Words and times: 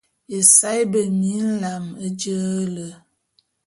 Esaé 0.37 0.81
bemie 0.91 1.43
nlame 1.49 1.97
nje 2.13 2.37
le. 2.75 2.87